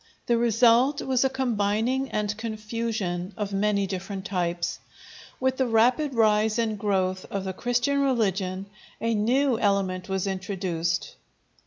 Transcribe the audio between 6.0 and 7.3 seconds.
rise and growth